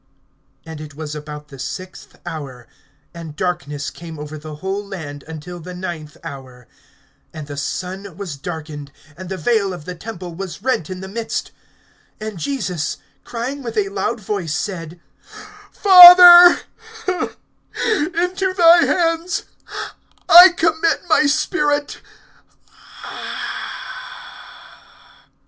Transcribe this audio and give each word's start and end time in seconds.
(44)And 0.65 0.79
it 0.81 0.95
was 0.95 1.13
about 1.13 1.49
the 1.49 1.59
sixth 1.59 2.19
hour; 2.25 2.67
and 3.13 3.35
darkness 3.35 3.91
came 3.91 4.17
over 4.17 4.35
the 4.35 4.55
whole 4.55 4.83
land 4.83 5.23
until 5.27 5.59
the 5.59 5.75
ninth 5.75 6.17
hour. 6.23 6.67
(45)And 7.35 7.45
the 7.45 7.57
sun 7.57 8.17
was 8.17 8.35
darkened; 8.35 8.91
and 9.15 9.29
the 9.29 9.37
vail 9.37 9.71
of 9.73 9.85
the 9.85 9.93
temple 9.93 10.33
was 10.33 10.63
rent 10.63 10.89
in 10.89 11.01
the 11.01 11.07
midst. 11.07 11.51
(46)And 12.19 12.37
Jesus, 12.37 12.97
crying 13.23 13.61
with 13.61 13.77
a 13.77 13.89
loud 13.89 14.19
voice, 14.19 14.55
said: 14.55 14.99
Father, 15.71 16.61
into 17.07 18.55
thy 18.57 18.77
hands 18.83 19.43
I 20.27 20.49
commit 20.57 21.01
my 21.09 21.27
spirit. 21.27 22.01